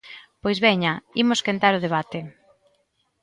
Pois 0.41 0.57
veña, 0.65 0.93
imos 1.23 1.43
quentar 1.47 1.73
o 1.75 1.83
debate. 1.85 2.19